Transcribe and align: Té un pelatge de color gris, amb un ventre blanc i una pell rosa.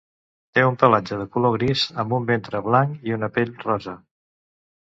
Té 0.57 0.63
un 0.69 0.77
pelatge 0.83 1.19
de 1.19 1.27
color 1.35 1.53
gris, 1.57 1.83
amb 2.05 2.17
un 2.19 2.27
ventre 2.31 2.63
blanc 2.71 3.07
i 3.11 3.15
una 3.19 3.31
pell 3.37 3.55
rosa. 3.69 3.99